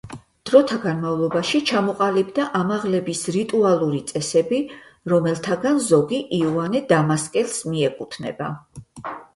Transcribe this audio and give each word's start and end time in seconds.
დროთა 0.49 0.77
განმავლობაში 0.85 1.59
ჩამოყალიბდა 1.71 2.47
ამაღლების 2.61 3.21
რიტუალური 3.37 4.01
წესები, 4.13 4.63
რომელთაგან 5.15 5.81
ზოგი 5.93 6.25
იოანე 6.41 6.87
დამასკელს 6.95 7.65
მიეკუთვნება. 7.73 8.55